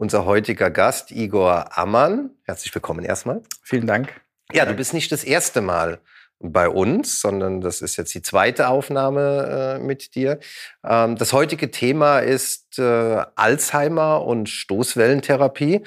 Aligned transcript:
Unser 0.00 0.24
heutiger 0.24 0.70
Gast, 0.70 1.10
Igor 1.10 1.76
Ammann. 1.76 2.30
Herzlich 2.44 2.74
willkommen 2.74 3.04
erstmal. 3.04 3.42
Vielen 3.62 3.86
Dank. 3.86 4.22
Ja, 4.50 4.64
du 4.64 4.72
bist 4.72 4.94
nicht 4.94 5.12
das 5.12 5.24
erste 5.24 5.60
Mal 5.60 6.00
bei 6.38 6.70
uns, 6.70 7.20
sondern 7.20 7.60
das 7.60 7.82
ist 7.82 7.98
jetzt 7.98 8.14
die 8.14 8.22
zweite 8.22 8.68
Aufnahme 8.68 9.78
äh, 9.78 9.84
mit 9.84 10.14
dir. 10.14 10.40
Ähm, 10.82 11.16
das 11.16 11.34
heutige 11.34 11.70
Thema 11.70 12.20
ist 12.20 12.78
äh, 12.78 13.22
Alzheimer 13.34 14.24
und 14.24 14.48
Stoßwellentherapie. 14.48 15.82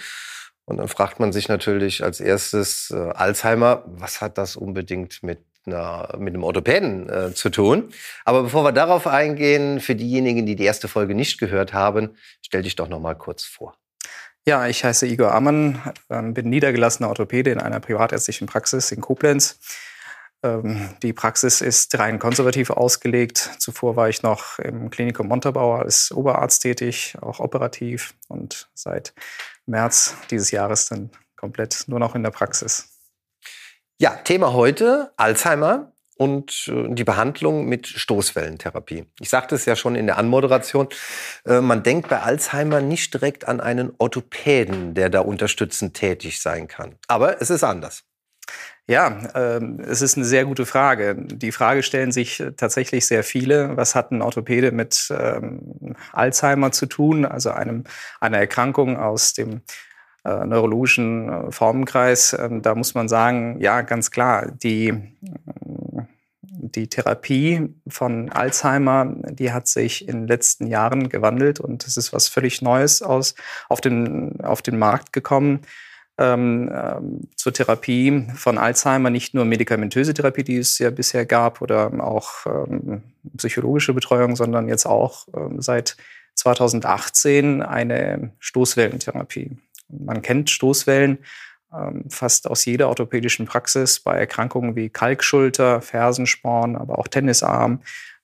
Und 0.65 0.77
dann 0.77 0.89
fragt 0.89 1.19
man 1.19 1.33
sich 1.33 1.47
natürlich 1.47 2.03
als 2.03 2.19
erstes 2.19 2.91
äh, 2.91 3.09
Alzheimer, 3.15 3.81
was 3.87 4.21
hat 4.21 4.37
das 4.37 4.55
unbedingt 4.55 5.23
mit 5.23 5.39
einer, 5.65 6.15
mit 6.19 6.35
einem 6.35 6.43
Orthopäden 6.43 7.09
äh, 7.09 7.33
zu 7.33 7.49
tun. 7.49 7.89
Aber 8.25 8.43
bevor 8.43 8.63
wir 8.63 8.73
darauf 8.73 9.07
eingehen, 9.07 9.79
für 9.79 9.95
diejenigen, 9.95 10.45
die 10.45 10.55
die 10.55 10.65
erste 10.65 10.87
Folge 10.87 11.15
nicht 11.15 11.39
gehört 11.39 11.73
haben, 11.73 12.15
stell 12.43 12.61
dich 12.61 12.75
doch 12.75 12.87
noch 12.87 12.99
mal 12.99 13.15
kurz 13.15 13.43
vor. 13.43 13.75
Ja, 14.45 14.67
ich 14.67 14.83
heiße 14.83 15.07
Igor 15.07 15.33
Ammann, 15.33 15.81
ähm, 16.09 16.33
bin 16.33 16.49
niedergelassener 16.49 17.07
Orthopäde 17.07 17.51
in 17.51 17.59
einer 17.59 17.79
privatärztlichen 17.79 18.45
Praxis 18.45 18.91
in 18.91 18.99
Koblenz. 18.99 19.57
Ähm, 20.43 20.89
die 21.01 21.13
Praxis 21.13 21.61
ist 21.61 21.97
rein 21.97 22.19
konservativ 22.19 22.69
ausgelegt. 22.69 23.51
Zuvor 23.59 23.95
war 23.95 24.09
ich 24.09 24.21
noch 24.21 24.59
im 24.59 24.89
Klinikum 24.89 25.29
Montabaur 25.29 25.79
als 25.79 26.11
Oberarzt 26.11 26.61
tätig, 26.61 27.15
auch 27.21 27.39
operativ 27.39 28.15
und 28.27 28.69
seit 28.73 29.13
März 29.65 30.15
dieses 30.29 30.51
Jahres 30.51 30.89
dann 30.89 31.09
komplett 31.37 31.85
nur 31.87 31.99
noch 31.99 32.13
in 32.13 32.23
der 32.23 32.31
Praxis. 32.31 32.89
Ja, 33.97 34.09
Thema 34.09 34.51
heute 34.51 35.13
Alzheimer 35.15 35.92
und 36.17 36.71
äh, 36.71 36.93
die 36.93 37.03
Behandlung 37.03 37.65
mit 37.65 37.87
Stoßwellentherapie. 37.87 39.05
Ich 39.19 39.29
sagte 39.29 39.55
es 39.55 39.65
ja 39.65 39.75
schon 39.75 39.95
in 39.95 40.05
der 40.05 40.17
Anmoderation, 40.17 40.87
äh, 41.45 41.61
man 41.61 41.83
denkt 41.83 42.09
bei 42.09 42.21
Alzheimer 42.21 42.81
nicht 42.81 43.13
direkt 43.13 43.47
an 43.47 43.61
einen 43.61 43.91
Orthopäden, 43.97 44.93
der 44.93 45.09
da 45.09 45.21
unterstützend 45.21 45.95
tätig 45.95 46.41
sein 46.41 46.67
kann. 46.67 46.95
Aber 47.07 47.41
es 47.41 47.49
ist 47.49 47.63
anders. 47.63 48.03
Ja, 48.85 49.17
ähm, 49.33 49.79
es 49.79 50.01
ist 50.01 50.17
eine 50.17 50.25
sehr 50.25 50.43
gute 50.43 50.65
Frage. 50.65 51.15
Die 51.15 51.53
Frage 51.53 51.83
stellen 51.83 52.11
sich 52.11 52.43
tatsächlich 52.57 53.05
sehr 53.05 53.23
viele. 53.23 53.77
Was 53.77 53.95
hat 53.95 54.11
ein 54.11 54.21
Orthopäde 54.21 54.73
mit 54.73 55.07
ähm, 55.17 55.95
Alzheimer 56.11 56.73
zu 56.73 56.87
tun, 56.87 57.25
also 57.25 57.51
einem, 57.51 57.85
einer 58.19 58.39
Erkrankung 58.39 58.97
aus 58.97 59.31
dem 59.33 59.61
äh, 60.25 60.45
neurologischen 60.45 61.29
äh, 61.29 61.51
Formenkreis, 61.51 62.33
äh, 62.33 62.49
da 62.61 62.75
muss 62.75 62.93
man 62.93 63.09
sagen, 63.09 63.59
ja, 63.59 63.81
ganz 63.81 64.09
klar, 64.09 64.51
die, 64.51 64.93
die 66.75 66.87
Therapie 66.87 67.69
von 67.87 68.29
Alzheimer, 68.31 69.05
die 69.29 69.51
hat 69.51 69.67
sich 69.67 70.07
in 70.07 70.21
den 70.21 70.27
letzten 70.27 70.67
Jahren 70.67 71.09
gewandelt 71.09 71.59
und 71.59 71.85
es 71.85 71.97
ist 71.97 72.13
was 72.13 72.27
völlig 72.27 72.61
Neues 72.61 73.01
aus, 73.01 73.35
auf, 73.69 73.81
den, 73.81 74.41
auf 74.41 74.61
den 74.61 74.77
Markt 74.77 75.13
gekommen. 75.13 75.61
Ähm, 76.19 76.71
ähm, 76.71 77.21
zur 77.35 77.53
Therapie 77.53 78.27
von 78.35 78.59
Alzheimer, 78.59 79.09
nicht 79.09 79.33
nur 79.33 79.45
medikamentöse 79.45 80.13
Therapie, 80.13 80.43
die 80.43 80.57
es 80.57 80.77
ja 80.77 80.91
bisher 80.91 81.25
gab, 81.25 81.59
oder 81.59 81.91
auch 82.03 82.45
ähm, 82.45 83.01
psychologische 83.35 83.95
Betreuung, 83.95 84.35
sondern 84.35 84.67
jetzt 84.67 84.85
auch 84.85 85.27
ähm, 85.35 85.59
seit 85.59 85.97
2018 86.35 87.63
eine 87.63 88.31
Stoßwellentherapie. 88.37 89.57
Man 89.89 90.21
kennt 90.21 90.51
Stoßwellen 90.51 91.17
fast 92.09 92.47
aus 92.47 92.65
jeder 92.65 92.89
orthopädischen 92.89 93.45
Praxis 93.45 93.99
bei 93.99 94.17
Erkrankungen 94.17 94.75
wie 94.75 94.89
Kalkschulter, 94.89 95.81
Fersensporn, 95.81 96.75
aber 96.75 96.99
auch 96.99 97.07
Tennisarm. 97.07 97.81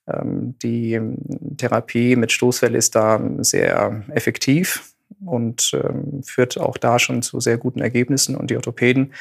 Ähm, 0.07 0.55
die 0.61 0.93
ähm, 0.93 1.17
Therapie 1.57 2.15
mit 2.15 2.31
Stoßwelle 2.31 2.77
ist 2.77 2.95
da 2.95 3.21
sehr 3.39 4.03
effektiv 4.09 4.93
und 5.25 5.75
führt 6.23 6.57
auch 6.57 6.77
da 6.77 6.97
schon 6.97 7.21
zu 7.21 7.39
sehr 7.41 7.57
guten 7.57 7.81
Ergebnissen. 7.81 8.37
Und 8.37 8.51
die 8.51 8.55
Orthopäden 8.55 9.13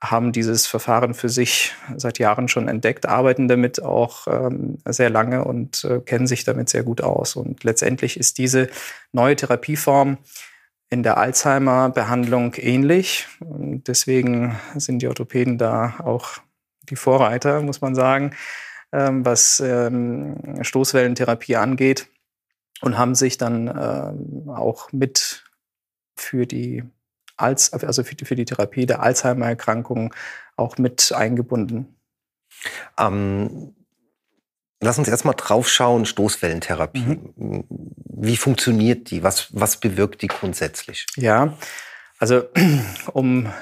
haben 0.00 0.32
dieses 0.32 0.66
Verfahren 0.66 1.12
für 1.12 1.28
sich 1.28 1.72
seit 1.96 2.18
Jahren 2.18 2.46
schon 2.46 2.68
entdeckt, 2.68 3.06
arbeiten 3.06 3.48
damit 3.48 3.82
auch 3.82 4.28
sehr 4.86 5.10
lange 5.10 5.44
und 5.44 5.84
äh, 5.84 6.00
kennen 6.00 6.26
sich 6.26 6.44
damit 6.44 6.68
sehr 6.68 6.84
gut 6.84 7.00
aus. 7.00 7.36
Und 7.36 7.64
letztendlich 7.64 8.18
ist 8.18 8.38
diese 8.38 8.68
neue 9.12 9.34
Therapieform 9.34 10.18
in 10.90 11.02
der 11.04 11.18
Alzheimer-Behandlung 11.18 12.54
ähnlich. 12.56 13.28
Deswegen 13.40 14.58
sind 14.74 15.00
die 15.00 15.08
Orthopäden 15.08 15.56
da 15.56 16.00
auch 16.00 16.38
die 16.82 16.96
Vorreiter, 16.96 17.62
muss 17.62 17.80
man 17.80 17.94
sagen, 17.94 18.34
ähm, 18.92 19.24
was 19.24 19.60
ähm, 19.60 20.58
Stoßwellentherapie 20.62 21.56
angeht 21.56 22.08
und 22.80 22.98
haben 22.98 23.14
sich 23.14 23.38
dann 23.38 23.68
ähm, 23.68 24.50
auch 24.50 24.92
mit 24.92 25.44
für 26.16 26.46
die 26.46 26.82
als, 27.36 27.72
also 27.72 28.04
für 28.04 28.16
die, 28.16 28.24
für 28.24 28.34
die 28.34 28.44
Therapie 28.44 28.84
der 28.84 29.02
Alzheimer-Erkrankung 29.02 30.14
auch 30.56 30.76
mit 30.76 31.12
eingebunden. 31.12 31.96
Ähm, 32.98 33.74
Lass 34.80 34.98
uns 34.98 35.08
erstmal 35.08 35.34
drauf 35.34 35.68
schauen, 35.68 36.06
Stoßwellentherapie. 36.06 37.20
Mhm. 37.36 37.64
Wie 37.68 38.36
funktioniert 38.36 39.10
die? 39.10 39.22
Was, 39.22 39.48
was 39.50 39.78
bewirkt 39.78 40.22
die 40.22 40.26
grundsätzlich? 40.26 41.06
Ja, 41.16 41.56
also 42.18 42.44
um 43.12 43.52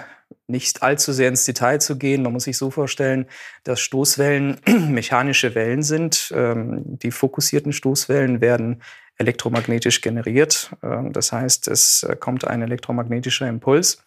nicht 0.47 0.83
allzu 0.83 1.13
sehr 1.13 1.29
ins 1.29 1.45
Detail 1.45 1.81
zu 1.81 1.99
gehen, 1.99 2.23
man 2.23 2.33
muss 2.33 2.45
sich 2.45 2.57
so 2.57 2.71
vorstellen, 2.71 3.27
dass 3.65 3.81
Stoßwellen 3.81 4.61
mechanische 4.89 5.55
Wellen 5.55 5.83
sind. 5.83 6.33
Ähm, 6.35 6.83
die 6.85 7.11
fokussierten 7.11 7.73
Stoßwellen 7.73 8.41
werden 8.41 8.83
elektromagnetisch 9.17 10.01
generiert. 10.01 10.71
Ähm, 10.83 11.13
das 11.13 11.33
heißt, 11.33 11.67
es 11.69 12.07
kommt 12.21 12.47
ein 12.47 12.63
elektromagnetischer 12.63 13.49
Impuls, 13.49 14.05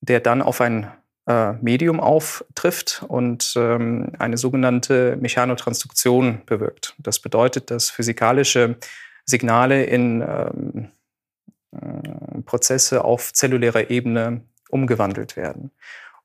der 0.00 0.20
dann 0.20 0.42
auf 0.42 0.60
ein 0.60 0.84
äh, 0.84 0.88
Medium 1.60 1.98
auftrifft 1.98 3.04
und 3.08 3.54
ähm, 3.56 4.12
eine 4.18 4.36
sogenannte 4.36 5.16
Mechanotransduktion 5.20 6.42
bewirkt. 6.46 6.94
Das 6.98 7.18
bedeutet, 7.18 7.70
dass 7.70 7.90
physikalische 7.90 8.76
Signale 9.24 9.84
in 9.84 10.22
ähm, 10.22 10.88
äh, 11.72 12.42
Prozesse 12.42 13.04
auf 13.04 13.32
zellulärer 13.32 13.90
Ebene 13.90 14.42
umgewandelt 14.68 15.36
werden. 15.36 15.72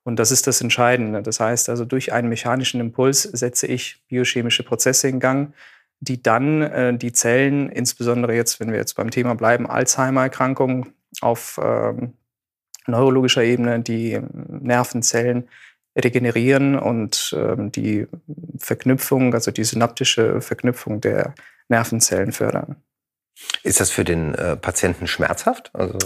Und 0.03 0.17
das 0.17 0.31
ist 0.31 0.47
das 0.47 0.61
Entscheidende. 0.61 1.21
Das 1.21 1.39
heißt 1.39 1.69
also, 1.69 1.85
durch 1.85 2.13
einen 2.13 2.29
mechanischen 2.29 2.79
Impuls 2.79 3.23
setze 3.23 3.67
ich 3.67 4.03
biochemische 4.07 4.63
Prozesse 4.63 5.07
in 5.07 5.19
Gang, 5.19 5.53
die 5.99 6.21
dann 6.21 6.61
äh, 6.61 6.97
die 6.97 7.11
Zellen, 7.11 7.69
insbesondere 7.69 8.35
jetzt, 8.35 8.59
wenn 8.59 8.71
wir 8.71 8.77
jetzt 8.77 8.95
beim 8.95 9.11
Thema 9.11 9.35
bleiben, 9.35 9.67
Alzheimer-Erkrankung 9.67 10.87
auf 11.21 11.59
ähm, 11.63 12.13
neurologischer 12.87 13.43
Ebene 13.43 13.79
die 13.79 14.19
Nervenzellen 14.49 15.47
regenerieren 15.97 16.77
und 16.79 17.35
ähm, 17.37 17.71
die 17.71 18.07
Verknüpfung, 18.57 19.33
also 19.33 19.51
die 19.51 19.63
synaptische 19.63 20.41
Verknüpfung 20.41 21.01
der 21.01 21.35
Nervenzellen 21.67 22.31
fördern. 22.31 22.77
Ist 23.63 23.79
das 23.79 23.89
für 23.89 24.03
den 24.03 24.35
äh, 24.35 24.55
Patienten 24.55 25.07
schmerzhaft, 25.07 25.71
also 25.73 25.97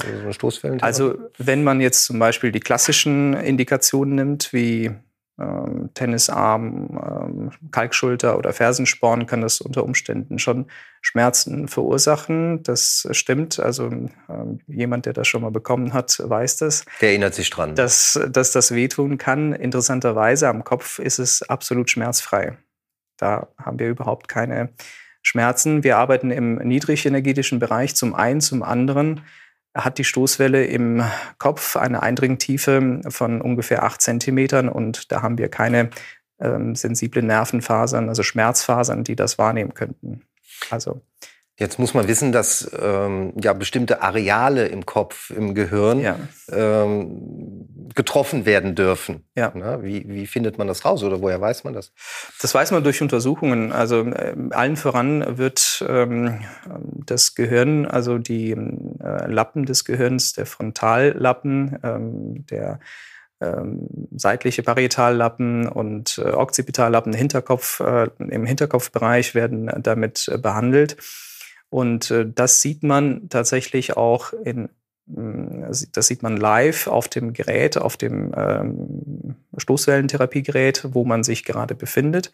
so? 0.79 0.83
Also 0.83 1.15
wenn 1.37 1.63
man 1.63 1.81
jetzt 1.81 2.05
zum 2.05 2.17
Beispiel 2.19 2.51
die 2.51 2.59
klassischen 2.59 3.33
Indikationen 3.33 4.15
nimmt, 4.15 4.53
wie 4.53 4.91
ähm, 5.37 5.89
Tennisarm, 5.93 6.89
ähm, 6.91 7.51
Kalkschulter 7.71 8.37
oder 8.37 8.53
Fersensporn 8.53 9.25
kann 9.25 9.41
das 9.41 9.59
unter 9.59 9.83
Umständen 9.83 10.39
schon 10.39 10.67
Schmerzen 11.01 11.67
verursachen. 11.67 12.63
Das 12.63 13.07
stimmt. 13.11 13.59
Also 13.59 13.87
ähm, 13.87 14.59
jemand, 14.67 15.05
der 15.05 15.13
das 15.13 15.27
schon 15.27 15.41
mal 15.41 15.51
bekommen 15.51 15.93
hat, 15.93 16.21
weiß 16.23 16.57
das. 16.57 16.85
Der 17.01 17.09
erinnert 17.09 17.33
sich 17.33 17.49
dran. 17.49 17.75
Dass, 17.75 18.19
dass 18.29 18.53
das 18.53 18.73
wehtun 18.73 19.17
kann. 19.17 19.51
Interessanterweise 19.53 20.47
am 20.47 20.63
Kopf 20.63 20.99
ist 20.99 21.19
es 21.19 21.41
absolut 21.41 21.89
schmerzfrei. 21.89 22.57
Da 23.17 23.47
haben 23.57 23.79
wir 23.79 23.89
überhaupt 23.89 24.29
keine 24.29 24.69
Schmerzen. 25.21 25.83
Wir 25.83 25.97
arbeiten 25.97 26.31
im 26.31 26.55
niedrigenergetischen 26.55 27.59
Bereich 27.59 27.95
zum 27.95 28.15
einen, 28.15 28.41
zum 28.41 28.63
anderen 28.63 29.21
hat 29.75 29.97
die 29.97 30.05
Stoßwelle 30.05 30.65
im 30.65 31.03
Kopf 31.37 31.75
eine 31.75 32.01
Eindringtiefe 32.01 33.01
von 33.09 33.41
ungefähr 33.41 33.83
acht 33.83 34.01
Zentimetern 34.01 34.69
und 34.69 35.11
da 35.11 35.21
haben 35.21 35.37
wir 35.37 35.49
keine 35.49 35.89
ähm, 36.39 36.75
sensiblen 36.75 37.27
Nervenfasern, 37.27 38.07
also 38.09 38.23
Schmerzfasern, 38.23 39.03
die 39.03 39.15
das 39.15 39.37
wahrnehmen 39.37 39.73
könnten. 39.73 40.21
Also 40.69 41.01
Jetzt 41.57 41.79
muss 41.79 41.93
man 41.93 42.07
wissen, 42.09 42.33
dass 42.33 42.69
ähm, 42.77 43.31
ja 43.41 43.53
bestimmte 43.53 44.01
Areale 44.01 44.67
im 44.67 44.85
Kopf, 44.85 45.29
im 45.29 45.55
Gehirn 45.55 46.01
Ja. 46.01 46.19
ähm, 46.51 47.69
getroffen 47.95 48.45
werden 48.45 48.75
dürfen. 48.75 49.23
Ja. 49.35 49.53
Na, 49.55 49.81
wie, 49.81 50.03
wie 50.09 50.27
findet 50.27 50.57
man 50.57 50.67
das 50.67 50.83
raus 50.83 51.01
oder 51.01 51.21
woher 51.21 51.39
weiß 51.39 51.63
man 51.63 51.73
das? 51.73 51.93
Das 52.41 52.53
weiß 52.53 52.71
man 52.71 52.83
durch 52.83 53.01
Untersuchungen. 53.01 53.71
Also 53.71 54.01
äh, 54.01 54.35
allen 54.51 54.75
voran 54.75 55.37
wird 55.37 55.81
ähm, 55.87 56.41
das 57.05 57.35
Gehirn, 57.35 57.85
also 57.85 58.17
die 58.17 58.51
äh, 58.51 59.31
Lappen 59.31 59.65
des 59.65 59.85
Gehirns, 59.85 60.33
der 60.33 60.45
Frontallappen, 60.45 61.79
ähm, 61.83 62.45
der 62.47 62.79
ähm, 63.41 63.87
seitliche 64.13 64.61
Parietallappen 64.61 65.69
und 65.69 66.17
äh, 66.17 66.31
Occipitallappen, 66.31 67.13
Hinterkopf, 67.13 67.79
äh, 67.79 68.09
im 68.17 68.45
Hinterkopfbereich 68.45 69.35
werden 69.35 69.71
damit 69.81 70.29
äh, 70.29 70.37
behandelt. 70.37 70.97
Und 71.75 72.09
äh, 72.09 72.25
das 72.25 72.61
sieht 72.61 72.83
man 72.83 73.27
tatsächlich 73.27 73.97
auch 73.97 74.31
in 74.31 74.69
mh, 75.07 75.71
das 75.91 76.07
sieht 76.07 76.23
man 76.23 76.37
live 76.37 76.87
auf 76.87 77.09
dem 77.09 77.33
Gerät, 77.33 77.77
auf 77.77 77.97
dem 77.97 78.33
ähm, 78.33 79.35
Stoßwellentherapiegerät, 79.57 80.87
wo 80.93 81.03
man 81.03 81.25
sich 81.25 81.43
gerade 81.43 81.75
befindet. 81.75 82.31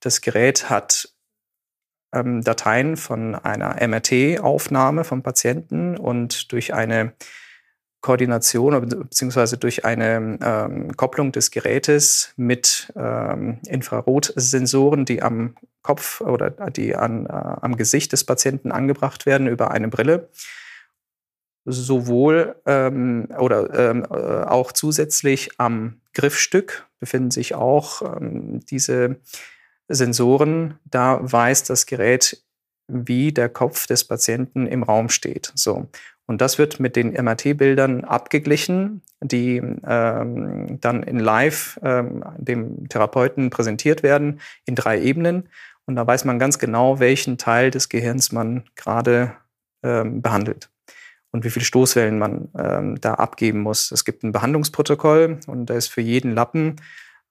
Das 0.00 0.22
Gerät 0.22 0.70
hat 0.70 1.08
ähm, 2.12 2.42
Dateien 2.42 2.96
von 2.96 3.36
einer 3.36 3.76
MRT-Aufnahme 3.86 5.04
vom 5.04 5.22
Patienten 5.22 5.96
und 5.96 6.50
durch 6.50 6.74
eine 6.74 7.12
Koordination 8.00 8.88
beziehungsweise 8.88 9.58
durch 9.58 9.84
eine 9.84 10.38
ähm, 10.42 10.96
Kopplung 10.96 11.32
des 11.32 11.50
Gerätes 11.50 12.32
mit 12.36 12.92
ähm, 12.96 13.58
Infrarotsensoren, 13.66 15.04
die 15.04 15.22
am 15.22 15.54
Kopf 15.82 16.20
oder 16.20 16.50
die 16.70 16.96
an, 16.96 17.26
äh, 17.26 17.32
am 17.32 17.76
Gesicht 17.76 18.12
des 18.12 18.24
Patienten 18.24 18.72
angebracht 18.72 19.26
werden 19.26 19.46
über 19.46 19.70
eine 19.70 19.88
Brille, 19.88 20.30
sowohl 21.64 22.56
ähm, 22.66 23.28
oder 23.38 23.90
ähm, 23.90 24.06
äh, 24.10 24.44
auch 24.44 24.72
zusätzlich 24.72 25.50
am 25.58 26.00
Griffstück 26.14 26.86
befinden 26.98 27.30
sich 27.30 27.54
auch 27.54 28.02
ähm, 28.16 28.60
diese 28.66 29.16
Sensoren. 29.88 30.78
Da 30.84 31.18
weiß 31.20 31.64
das 31.64 31.86
Gerät, 31.86 32.42
wie 32.88 33.32
der 33.32 33.48
Kopf 33.48 33.86
des 33.86 34.04
Patienten 34.04 34.66
im 34.66 34.82
Raum 34.82 35.08
steht. 35.08 35.52
So. 35.54 35.88
Und 36.30 36.40
das 36.40 36.58
wird 36.58 36.78
mit 36.78 36.94
den 36.94 37.12
MRT-Bildern 37.12 38.04
abgeglichen, 38.04 39.02
die 39.20 39.56
ähm, 39.56 40.78
dann 40.80 41.02
in 41.02 41.18
Live 41.18 41.80
ähm, 41.82 42.22
dem 42.38 42.88
Therapeuten 42.88 43.50
präsentiert 43.50 44.04
werden 44.04 44.40
in 44.64 44.76
drei 44.76 45.00
Ebenen. 45.00 45.48
Und 45.86 45.96
da 45.96 46.06
weiß 46.06 46.24
man 46.26 46.38
ganz 46.38 46.60
genau, 46.60 47.00
welchen 47.00 47.36
Teil 47.36 47.72
des 47.72 47.88
Gehirns 47.88 48.30
man 48.30 48.62
gerade 48.76 49.32
ähm, 49.82 50.22
behandelt 50.22 50.70
und 51.32 51.44
wie 51.44 51.50
viele 51.50 51.64
Stoßwellen 51.64 52.20
man 52.20 52.48
ähm, 52.56 53.00
da 53.00 53.14
abgeben 53.14 53.62
muss. 53.62 53.90
Es 53.90 54.04
gibt 54.04 54.22
ein 54.22 54.30
Behandlungsprotokoll 54.30 55.40
und 55.48 55.66
da 55.66 55.74
ist 55.74 55.88
für 55.88 56.00
jeden 56.00 56.36
Lappen 56.36 56.76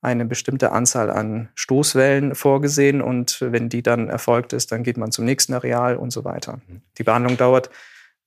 eine 0.01 0.25
bestimmte 0.25 0.73
Anzahl 0.73 1.09
an 1.09 1.47
Stoßwellen 1.55 2.35
vorgesehen 2.35 3.01
und 3.01 3.37
wenn 3.39 3.69
die 3.69 3.81
dann 3.81 4.09
erfolgt 4.09 4.51
ist, 4.51 4.73
dann 4.73 4.83
geht 4.83 4.97
man 4.97 5.13
zum 5.13 5.23
nächsten 5.23 5.53
Areal 5.53 5.95
und 5.95 6.11
so 6.11 6.25
weiter. 6.25 6.59
Die 6.97 7.03
Behandlung 7.03 7.37
dauert 7.37 7.69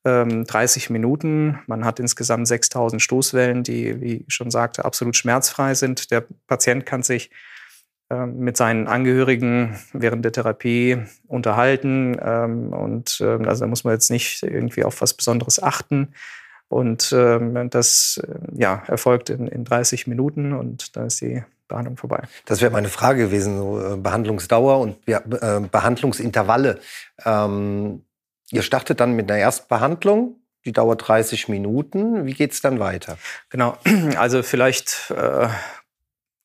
ähm, 0.04 0.44
30 0.44 0.90
Minuten. 0.90 1.60
Man 1.66 1.84
hat 1.84 2.00
insgesamt 2.00 2.48
6000 2.48 3.00
Stoßwellen, 3.00 3.62
die, 3.62 4.00
wie 4.00 4.24
ich 4.26 4.34
schon 4.34 4.50
sagte, 4.50 4.84
absolut 4.84 5.16
schmerzfrei 5.16 5.74
sind. 5.74 6.10
Der 6.10 6.24
Patient 6.46 6.86
kann 6.86 7.02
sich 7.02 7.30
ähm, 8.10 8.38
mit 8.38 8.56
seinen 8.56 8.88
Angehörigen 8.88 9.78
während 9.92 10.24
der 10.24 10.32
Therapie 10.32 10.98
unterhalten 11.28 12.16
ähm, 12.22 12.72
und 12.72 13.20
ähm, 13.22 13.48
also 13.48 13.64
da 13.64 13.66
muss 13.68 13.84
man 13.84 13.94
jetzt 13.94 14.10
nicht 14.10 14.42
irgendwie 14.42 14.84
auf 14.84 15.00
was 15.00 15.14
Besonderes 15.14 15.62
achten. 15.62 16.14
Und 16.68 17.12
ähm, 17.14 17.68
das 17.68 18.20
äh, 18.26 18.34
ja, 18.54 18.82
erfolgt 18.86 19.30
in, 19.30 19.46
in 19.46 19.64
30 19.64 20.06
Minuten 20.06 20.52
und 20.52 20.96
dann 20.96 21.06
ist 21.06 21.20
die 21.20 21.42
Behandlung 21.68 21.96
vorbei. 21.96 22.22
Das 22.46 22.60
wäre 22.60 22.70
meine 22.70 22.88
Frage 22.88 23.24
gewesen, 23.24 23.58
äh, 23.58 23.96
Behandlungsdauer 23.96 24.80
und 24.80 24.96
äh, 25.06 25.20
Behandlungsintervalle. 25.70 26.80
Ähm, 27.24 28.04
ihr 28.52 28.62
startet 28.62 29.00
dann 29.00 29.12
mit 29.12 29.30
einer 29.30 29.40
Erstbehandlung, 29.40 30.36
die 30.64 30.72
dauert 30.72 31.08
30 31.08 31.48
Minuten. 31.48 32.26
Wie 32.26 32.34
geht's 32.34 32.60
dann 32.60 32.78
weiter? 32.78 33.18
Genau, 33.50 33.76
also 34.16 34.42
vielleicht 34.42 35.10
äh, 35.10 35.48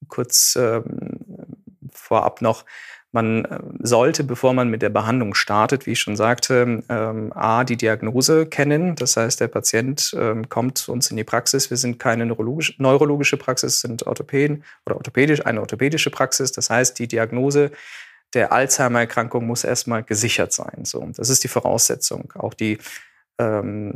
kurz 0.07 0.57
ähm, 0.59 1.19
vorab 1.92 2.42
noch, 2.42 2.65
man 3.12 3.45
äh, 3.45 3.59
sollte, 3.80 4.24
bevor 4.24 4.54
man 4.54 4.69
mit 4.69 4.81
der 4.81 4.89
Behandlung 4.89 5.33
startet, 5.33 5.86
wie 5.86 5.92
ich 5.92 6.00
schon 6.00 6.15
sagte, 6.15 6.83
ähm, 6.89 7.31
A, 7.33 7.63
die 7.63 7.77
Diagnose 7.77 8.45
kennen. 8.45 8.95
Das 8.95 9.18
heißt, 9.18 9.39
der 9.39 9.48
Patient 9.48 10.15
ähm, 10.18 10.50
kommt 10.50 10.77
zu 10.77 10.92
uns 10.92 11.09
in 11.09 11.18
die 11.18 11.24
Praxis. 11.24 11.69
Wir 11.69 11.77
sind 11.77 12.00
keine 12.00 12.25
neurologische, 12.25 12.74
neurologische 12.77 13.38
Praxis, 13.38 13.80
sind 13.80 14.06
Orthopäden 14.06 14.63
oder 14.86 14.98
orthopädisch, 14.98 15.45
eine 15.45 15.62
orthopädische 15.62 16.09
Praxis. 16.09 16.51
Das 16.51 16.69
heißt, 16.69 17.00
die 17.00 17.07
Diagnose 17.07 17.71
der 18.34 18.52
Alzheimer-Erkrankung 18.52 19.46
muss 19.46 19.64
erstmal 19.64 20.04
gesichert 20.04 20.54
sein. 20.54 20.84
So, 20.84 21.08
das 21.16 21.30
ist 21.30 21.44
die 21.44 21.48
Voraussetzung. 21.48 22.34
Auch 22.38 22.54
die 22.54 22.78
ähm, 23.40 23.94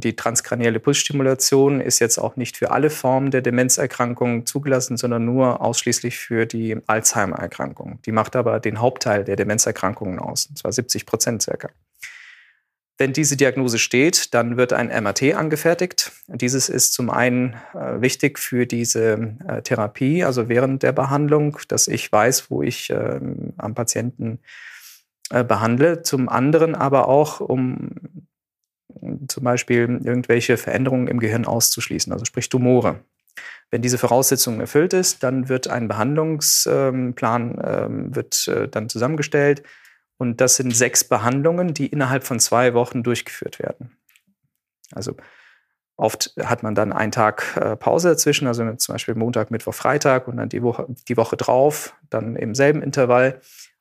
die 0.00 0.14
transkranielle 0.14 0.80
Pulsstimulation 0.80 1.80
ist 1.80 1.98
jetzt 1.98 2.18
auch 2.18 2.36
nicht 2.36 2.56
für 2.56 2.70
alle 2.70 2.90
Formen 2.90 3.30
der 3.30 3.40
Demenzerkrankung 3.40 4.46
zugelassen, 4.46 4.96
sondern 4.96 5.24
nur 5.24 5.60
ausschließlich 5.60 6.18
für 6.18 6.46
die 6.46 6.76
Alzheimer-Erkrankung. 6.86 8.00
Die 8.04 8.12
macht 8.12 8.36
aber 8.36 8.60
den 8.60 8.80
Hauptteil 8.80 9.24
der 9.24 9.36
Demenzerkrankungen 9.36 10.18
aus, 10.18 10.46
und 10.46 10.58
zwar 10.58 10.72
70 10.72 11.06
Prozent 11.06 11.42
circa. 11.42 11.70
Wenn 13.00 13.12
diese 13.12 13.36
Diagnose 13.36 13.78
steht, 13.78 14.34
dann 14.34 14.56
wird 14.56 14.72
ein 14.72 14.88
MRT 14.88 15.34
angefertigt. 15.34 16.10
Dieses 16.26 16.68
ist 16.68 16.92
zum 16.92 17.10
einen 17.10 17.54
äh, 17.72 18.00
wichtig 18.00 18.40
für 18.40 18.66
diese 18.66 19.36
äh, 19.46 19.62
Therapie, 19.62 20.24
also 20.24 20.48
während 20.48 20.82
der 20.82 20.90
Behandlung, 20.90 21.58
dass 21.68 21.86
ich 21.86 22.10
weiß, 22.10 22.50
wo 22.50 22.64
ich 22.64 22.90
äh, 22.90 23.20
am 23.56 23.74
Patienten 23.76 24.40
äh, 25.30 25.44
behandle. 25.44 26.02
Zum 26.02 26.28
anderen 26.28 26.74
aber 26.74 27.06
auch, 27.06 27.38
um 27.38 27.92
zum 29.28 29.44
Beispiel 29.44 30.00
irgendwelche 30.02 30.56
Veränderungen 30.56 31.06
im 31.06 31.20
Gehirn 31.20 31.44
auszuschließen, 31.44 32.12
also 32.12 32.24
sprich 32.24 32.48
Tumore. 32.48 32.98
Wenn 33.70 33.80
diese 33.80 33.98
Voraussetzung 33.98 34.58
erfüllt 34.58 34.92
ist, 34.92 35.22
dann 35.22 35.48
wird 35.48 35.68
ein 35.68 35.86
Behandlungsplan 35.86 37.62
ähm, 37.64 38.16
wird, 38.16 38.48
äh, 38.48 38.66
dann 38.66 38.88
zusammengestellt 38.88 39.62
und 40.18 40.40
das 40.40 40.56
sind 40.56 40.74
sechs 40.74 41.04
Behandlungen, 41.04 41.72
die 41.74 41.86
innerhalb 41.86 42.24
von 42.24 42.40
zwei 42.40 42.74
Wochen 42.74 43.02
durchgeführt 43.02 43.58
werden. 43.60 43.96
Also 44.92 45.16
oft 45.96 46.34
hat 46.40 46.62
man 46.62 46.74
dann 46.74 46.92
einen 46.92 47.12
Tag 47.12 47.56
äh, 47.56 47.76
Pause 47.76 48.10
dazwischen, 48.10 48.46
also 48.46 48.70
zum 48.74 48.94
Beispiel 48.94 49.14
Montag, 49.14 49.50
Mittwoch, 49.50 49.74
Freitag 49.74 50.28
und 50.28 50.36
dann 50.36 50.48
die 50.48 50.62
Woche, 50.62 50.86
die 51.08 51.16
Woche 51.16 51.36
drauf, 51.36 51.94
dann 52.10 52.36
im 52.36 52.54
selben 52.54 52.82
Intervall. 52.82 53.40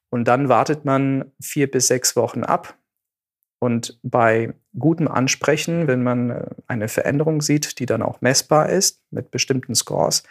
Und 0.10 0.26
dann 0.28 0.48
wartet 0.48 0.86
man 0.86 1.32
vier 1.42 1.70
bis 1.70 1.88
sechs 1.88 2.16
Wochen 2.16 2.44
ab. 2.44 2.78
Und 3.60 4.00
bei 4.04 4.54
gutem 4.78 5.08
Ansprechen, 5.08 5.88
wenn 5.88 6.04
man 6.04 6.30
äh, 6.30 6.46
eine 6.68 6.88
Veränderung 6.88 7.42
sieht, 7.42 7.80
die 7.80 7.86
dann 7.86 8.04
auch 8.04 8.22
messbar 8.22 8.70
ist 8.70 9.02
mit 9.10 9.32
bestimmten 9.32 9.74
Scores, 9.74 10.24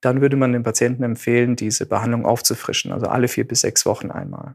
dann 0.00 0.20
würde 0.20 0.36
man 0.36 0.52
dem 0.52 0.62
Patienten 0.62 1.02
empfehlen, 1.02 1.56
diese 1.56 1.86
Behandlung 1.86 2.24
aufzufrischen, 2.24 2.92
also 2.92 3.06
alle 3.06 3.26
vier 3.26 3.46
bis 3.46 3.62
sechs 3.62 3.84
Wochen 3.84 4.12
einmal. 4.12 4.54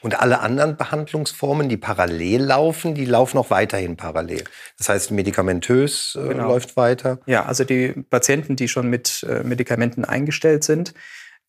Und 0.00 0.20
alle 0.20 0.40
anderen 0.40 0.76
Behandlungsformen, 0.76 1.68
die 1.68 1.76
parallel 1.76 2.42
laufen, 2.42 2.94
die 2.94 3.04
laufen 3.04 3.38
auch 3.38 3.50
weiterhin 3.50 3.96
parallel. 3.96 4.44
Das 4.78 4.88
heißt, 4.88 5.10
medikamentös 5.10 6.16
äh, 6.20 6.28
Genau. 6.28 6.48
läuft 6.48 6.76
weiter. 6.76 7.18
Ja, 7.26 7.44
also 7.46 7.64
die 7.64 7.88
Patienten, 8.10 8.56
die 8.56 8.68
schon 8.68 8.88
mit 8.90 9.24
äh, 9.28 9.42
Medikamenten 9.44 10.04
eingestellt 10.04 10.64
sind, 10.64 10.94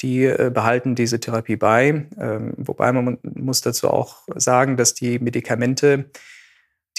die 0.01 0.25
äh, 0.25 0.50
behalten 0.53 0.95
diese 0.95 1.19
Therapie 1.19 1.57
bei. 1.57 2.05
Ähm, 2.19 2.53
wobei 2.57 2.91
man 2.91 3.03
mu- 3.05 3.17
muss 3.24 3.62
dazu 3.62 3.89
auch 3.89 4.19
sagen, 4.36 4.77
dass 4.77 4.93
die 4.93 5.19
Medikamente, 5.19 6.05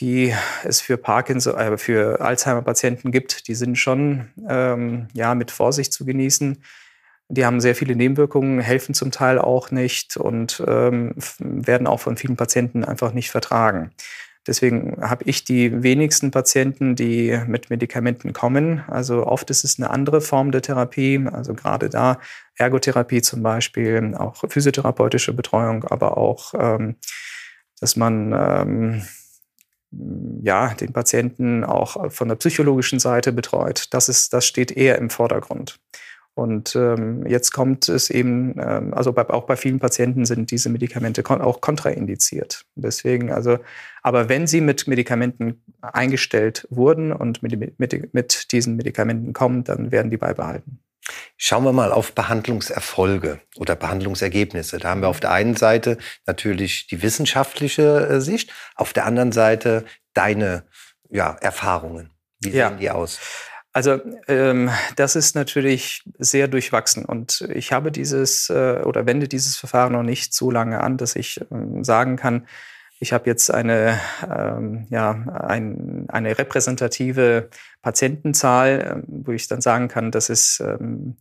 die 0.00 0.34
es 0.64 0.80
für 0.80 0.96
Parkinson, 0.96 1.56
äh, 1.56 1.78
für 1.78 2.20
Alzheimer-Patienten 2.20 3.10
gibt, 3.10 3.48
die 3.48 3.54
sind 3.54 3.76
schon 3.76 4.28
ähm, 4.48 5.08
ja 5.14 5.34
mit 5.34 5.50
Vorsicht 5.50 5.92
zu 5.92 6.04
genießen. 6.04 6.62
Die 7.30 7.46
haben 7.46 7.60
sehr 7.60 7.74
viele 7.74 7.94
Nebenwirkungen, 7.94 8.60
helfen 8.60 8.94
zum 8.94 9.12
Teil 9.12 9.38
auch 9.38 9.70
nicht 9.70 10.16
und 10.16 10.62
ähm, 10.66 11.14
werden 11.38 11.86
auch 11.86 12.00
von 12.00 12.16
vielen 12.16 12.36
Patienten 12.36 12.84
einfach 12.84 13.12
nicht 13.12 13.30
vertragen. 13.30 13.92
Deswegen 14.46 14.96
habe 15.00 15.24
ich 15.26 15.44
die 15.44 15.82
wenigsten 15.82 16.30
Patienten, 16.30 16.96
die 16.96 17.38
mit 17.46 17.70
Medikamenten 17.70 18.32
kommen. 18.32 18.82
Also 18.88 19.26
oft 19.26 19.50
ist 19.50 19.64
es 19.64 19.78
eine 19.78 19.90
andere 19.90 20.20
Form 20.20 20.50
der 20.50 20.62
Therapie, 20.62 21.24
also 21.30 21.54
gerade 21.54 21.90
da 21.90 22.18
Ergotherapie 22.56 23.22
zum 23.22 23.42
Beispiel, 23.42 24.14
auch 24.16 24.42
physiotherapeutische 24.48 25.34
Betreuung, 25.34 25.84
aber 25.84 26.16
auch, 26.16 26.54
ähm, 26.58 26.96
dass 27.80 27.96
man 27.96 28.32
ähm, 28.32 29.02
ja, 30.42 30.74
den 30.74 30.92
Patienten 30.92 31.64
auch 31.64 32.10
von 32.10 32.28
der 32.28 32.36
psychologischen 32.36 32.98
Seite 32.98 33.32
betreut. 33.32 33.88
Das, 33.90 34.08
ist, 34.08 34.32
das 34.32 34.46
steht 34.46 34.72
eher 34.72 34.98
im 34.98 35.10
Vordergrund. 35.10 35.78
Und 36.40 36.74
ähm, 36.74 37.26
jetzt 37.26 37.52
kommt 37.52 37.90
es 37.90 38.08
eben, 38.08 38.54
ähm, 38.58 38.94
also 38.94 39.12
bei, 39.12 39.28
auch 39.28 39.44
bei 39.44 39.56
vielen 39.56 39.78
Patienten 39.78 40.24
sind 40.24 40.50
diese 40.50 40.70
Medikamente 40.70 41.22
kon 41.22 41.42
auch 41.42 41.60
kontraindiziert. 41.60 42.64
Deswegen, 42.76 43.30
also, 43.30 43.58
aber 44.02 44.30
wenn 44.30 44.46
sie 44.46 44.62
mit 44.62 44.88
Medikamenten 44.88 45.62
eingestellt 45.82 46.66
wurden 46.70 47.12
und 47.12 47.42
mit, 47.42 47.78
mit, 47.78 48.14
mit 48.14 48.52
diesen 48.52 48.76
Medikamenten 48.76 49.34
kommen, 49.34 49.64
dann 49.64 49.92
werden 49.92 50.10
die 50.10 50.16
beibehalten. 50.16 50.80
Schauen 51.36 51.64
wir 51.64 51.74
mal 51.74 51.92
auf 51.92 52.14
Behandlungserfolge 52.14 53.40
oder 53.56 53.76
Behandlungsergebnisse. 53.76 54.78
Da 54.78 54.88
haben 54.88 55.02
wir 55.02 55.08
auf 55.08 55.20
der 55.20 55.32
einen 55.32 55.56
Seite 55.56 55.98
natürlich 56.26 56.86
die 56.86 57.02
wissenschaftliche 57.02 58.08
äh, 58.08 58.20
Sicht, 58.22 58.50
auf 58.76 58.94
der 58.94 59.04
anderen 59.04 59.32
Seite 59.32 59.84
deine 60.14 60.64
ja, 61.10 61.36
Erfahrungen. 61.42 62.08
Wie 62.40 62.48
sehen 62.48 62.58
ja. 62.58 62.70
die 62.70 62.90
aus? 62.90 63.20
Also 63.72 64.00
ähm, 64.26 64.70
das 64.96 65.14
ist 65.14 65.36
natürlich 65.36 66.02
sehr 66.18 66.48
durchwachsen 66.48 67.04
und 67.04 67.48
ich 67.54 67.72
habe 67.72 67.92
dieses 67.92 68.50
äh, 68.50 68.82
oder 68.84 69.06
wende 69.06 69.28
dieses 69.28 69.56
Verfahren 69.56 69.92
noch 69.92 70.02
nicht 70.02 70.34
so 70.34 70.50
lange 70.50 70.80
an, 70.80 70.96
dass 70.96 71.14
ich 71.14 71.40
ähm, 71.52 71.84
sagen 71.84 72.16
kann, 72.16 72.46
ich 73.02 73.14
habe 73.14 73.30
jetzt 73.30 73.50
eine, 73.50 73.98
ähm, 74.28 74.86
ja, 74.90 75.12
ein, 75.12 76.04
eine 76.08 76.36
repräsentative 76.36 77.48
Patientenzahl, 77.80 79.02
ähm, 79.06 79.24
wo 79.24 79.32
ich 79.32 79.48
dann 79.48 79.62
sagen 79.62 79.88
kann, 79.88 80.10
das 80.10 80.28
ist 80.28 80.60
ähm, 80.60 81.16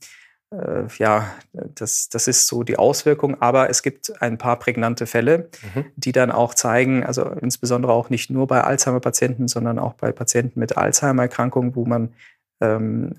äh, 0.51 0.87
ja, 0.97 1.33
das, 1.53 2.09
das 2.09 2.27
ist 2.27 2.47
so 2.47 2.63
die 2.63 2.77
Auswirkung. 2.77 3.41
Aber 3.41 3.69
es 3.69 3.81
gibt 3.81 4.21
ein 4.21 4.37
paar 4.37 4.59
prägnante 4.59 5.05
Fälle, 5.05 5.49
mhm. 5.73 5.85
die 5.95 6.11
dann 6.11 6.31
auch 6.31 6.53
zeigen, 6.53 7.05
also 7.05 7.23
insbesondere 7.23 7.93
auch 7.93 8.09
nicht 8.09 8.29
nur 8.29 8.45
bei 8.47 8.61
Alzheimer-Patienten, 8.61 9.47
sondern 9.47 9.79
auch 9.79 9.93
bei 9.93 10.11
Patienten 10.11 10.59
mit 10.59 10.77
Alzheimer-Erkrankungen, 10.77 11.75
wo 11.75 11.85
man 11.85 12.13
ähm, 12.61 13.15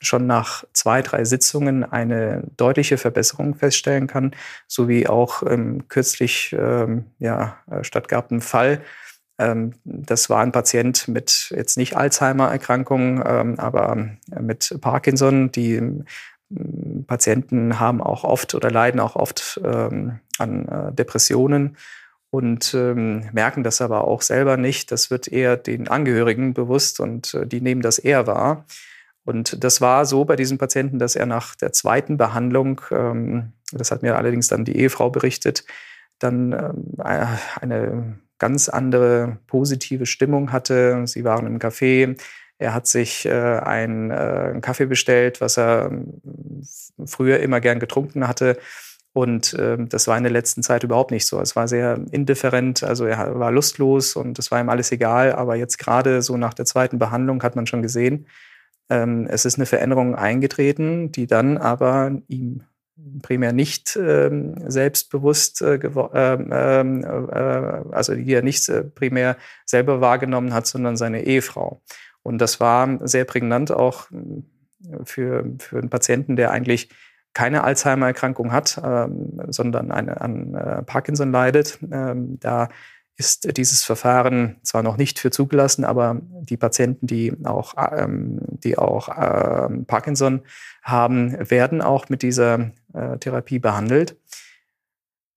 schon 0.00 0.26
nach 0.26 0.64
zwei, 0.72 1.02
drei 1.02 1.24
Sitzungen 1.24 1.84
eine 1.84 2.44
deutliche 2.56 2.98
Verbesserung 2.98 3.54
feststellen 3.54 4.06
kann, 4.06 4.32
sowie 4.66 5.06
auch 5.06 5.42
ähm, 5.42 5.88
kürzlich 5.88 6.54
ähm, 6.58 7.06
ja, 7.18 7.58
äh, 7.70 7.82
stattgabten 7.82 8.40
Fall. 8.40 8.80
Ähm, 9.38 9.74
das 9.84 10.30
war 10.30 10.40
ein 10.40 10.52
Patient 10.52 11.08
mit 11.08 11.52
jetzt 11.54 11.76
nicht 11.76 11.96
Alzheimer-Erkrankung, 11.96 13.22
ähm, 13.26 13.58
aber 13.58 14.08
mit 14.38 14.76
Parkinson. 14.80 15.50
Die 15.50 15.74
ähm, 15.74 16.04
Patienten 17.06 17.78
haben 17.80 18.00
auch 18.00 18.24
oft 18.24 18.54
oder 18.54 18.70
leiden 18.70 19.00
auch 19.00 19.16
oft 19.16 19.60
ähm, 19.64 20.20
an 20.38 20.68
äh, 20.68 20.92
Depressionen 20.92 21.76
und 22.30 22.74
ähm, 22.74 23.28
merken 23.32 23.62
das 23.62 23.80
aber 23.80 24.04
auch 24.04 24.22
selber 24.22 24.56
nicht. 24.56 24.92
Das 24.92 25.10
wird 25.10 25.28
eher 25.28 25.56
den 25.56 25.88
Angehörigen 25.88 26.54
bewusst 26.54 27.00
und 27.00 27.34
äh, 27.34 27.46
die 27.46 27.60
nehmen 27.60 27.82
das 27.82 27.98
eher 27.98 28.26
wahr. 28.26 28.66
Und 29.24 29.62
das 29.62 29.80
war 29.80 30.06
so 30.06 30.24
bei 30.24 30.36
diesem 30.36 30.58
Patienten, 30.58 30.98
dass 30.98 31.16
er 31.16 31.26
nach 31.26 31.54
der 31.54 31.72
zweiten 31.72 32.16
Behandlung, 32.16 32.80
ähm, 32.90 33.52
das 33.72 33.90
hat 33.90 34.02
mir 34.02 34.16
allerdings 34.16 34.48
dann 34.48 34.64
die 34.64 34.76
Ehefrau 34.76 35.10
berichtet, 35.10 35.64
dann 36.18 36.52
ähm, 36.52 36.94
eine 36.98 38.18
ganz 38.38 38.68
andere 38.68 39.38
positive 39.46 40.06
Stimmung 40.06 40.52
hatte. 40.52 41.06
Sie 41.06 41.24
waren 41.24 41.46
im 41.46 41.58
Café. 41.58 42.18
Er 42.58 42.74
hat 42.74 42.86
sich 42.86 43.26
äh, 43.26 43.30
einen, 43.32 44.10
äh, 44.10 44.58
Kaffee 44.60 44.86
bestellt, 44.86 45.40
was 45.40 45.58
er 45.58 45.90
ähm, 45.90 46.20
früher 47.06 47.40
immer 47.40 47.60
gern 47.60 47.78
getrunken 47.78 48.26
hatte. 48.26 48.58
Und 49.18 49.56
ähm, 49.58 49.88
das 49.88 50.06
war 50.06 50.16
in 50.16 50.22
der 50.22 50.30
letzten 50.30 50.62
Zeit 50.62 50.84
überhaupt 50.84 51.10
nicht 51.10 51.26
so. 51.26 51.40
Es 51.40 51.56
war 51.56 51.66
sehr 51.66 51.98
indifferent, 52.12 52.84
also 52.84 53.04
er 53.04 53.36
war 53.36 53.50
lustlos 53.50 54.14
und 54.14 54.38
es 54.38 54.52
war 54.52 54.60
ihm 54.60 54.68
alles 54.68 54.92
egal. 54.92 55.32
Aber 55.32 55.56
jetzt 55.56 55.76
gerade 55.76 56.22
so 56.22 56.36
nach 56.36 56.54
der 56.54 56.66
zweiten 56.66 57.00
Behandlung 57.00 57.42
hat 57.42 57.56
man 57.56 57.66
schon 57.66 57.82
gesehen, 57.82 58.26
ähm, 58.88 59.26
es 59.28 59.44
ist 59.44 59.56
eine 59.56 59.66
Veränderung 59.66 60.14
eingetreten, 60.14 61.10
die 61.10 61.26
dann 61.26 61.58
aber 61.58 62.12
ihm 62.28 62.62
primär 63.20 63.52
nicht 63.52 63.96
ähm, 64.00 64.54
selbstbewusst, 64.70 65.62
äh, 65.62 65.80
ähm, 65.82 67.02
äh, 67.02 67.90
also 67.90 68.14
die 68.14 68.32
er 68.32 68.42
nicht 68.42 68.68
äh, 68.68 68.84
primär 68.84 69.36
selber 69.66 70.00
wahrgenommen 70.00 70.54
hat, 70.54 70.68
sondern 70.68 70.96
seine 70.96 71.24
Ehefrau. 71.24 71.82
Und 72.22 72.38
das 72.38 72.60
war 72.60 73.00
sehr 73.02 73.24
prägnant 73.24 73.72
auch 73.72 74.12
äh, 74.12 75.04
für, 75.04 75.44
für 75.58 75.78
einen 75.78 75.90
Patienten, 75.90 76.36
der 76.36 76.52
eigentlich 76.52 76.90
keine 77.38 77.62
Alzheimer-Erkrankung 77.62 78.50
hat, 78.50 78.80
ähm, 78.84 79.40
sondern 79.46 79.92
eine, 79.92 80.20
an 80.20 80.54
äh, 80.54 80.82
Parkinson 80.82 81.30
leidet. 81.30 81.78
Ähm, 81.88 82.40
da 82.40 82.68
ist 83.16 83.56
dieses 83.56 83.84
Verfahren 83.84 84.56
zwar 84.64 84.82
noch 84.82 84.96
nicht 84.96 85.20
für 85.20 85.30
zugelassen, 85.30 85.84
aber 85.84 86.20
die 86.20 86.56
Patienten, 86.56 87.06
die 87.06 87.32
auch, 87.44 87.74
ähm, 87.92 88.40
die 88.42 88.76
auch 88.76 89.08
ähm, 89.16 89.86
Parkinson 89.86 90.40
haben, 90.82 91.48
werden 91.48 91.80
auch 91.80 92.08
mit 92.08 92.22
dieser 92.22 92.72
äh, 92.92 93.18
Therapie 93.18 93.60
behandelt. 93.60 94.16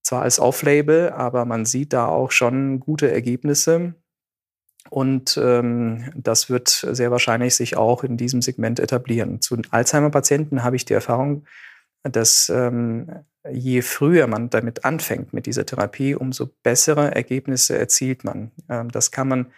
Zwar 0.01 0.23
als 0.23 0.39
Off-Label, 0.39 1.11
aber 1.11 1.45
man 1.45 1.65
sieht 1.65 1.93
da 1.93 2.07
auch 2.07 2.31
schon 2.31 2.79
gute 2.79 3.11
Ergebnisse. 3.11 3.93
Und 4.89 5.39
ähm, 5.39 6.11
das 6.15 6.49
wird 6.49 6.67
sehr 6.67 7.11
wahrscheinlich 7.11 7.53
sich 7.53 7.77
auch 7.77 8.03
in 8.03 8.17
diesem 8.17 8.41
Segment 8.41 8.79
etablieren. 8.79 9.39
Zu 9.39 9.61
Alzheimer-Patienten 9.69 10.63
habe 10.63 10.77
ich 10.77 10.85
die 10.85 10.93
Erfahrung, 10.93 11.45
dass 12.03 12.49
ähm, 12.49 13.23
je 13.49 13.81
früher 13.81 14.27
man 14.27 14.49
damit 14.49 14.85
anfängt 14.85 15.33
mit 15.33 15.45
dieser 15.45 15.65
Therapie, 15.65 16.15
umso 16.15 16.47
bessere 16.63 17.13
Ergebnisse 17.15 17.77
erzielt 17.77 18.23
man. 18.23 18.51
Ähm, 18.69 18.89
das 18.91 19.11
kann 19.11 19.27
man 19.27 19.51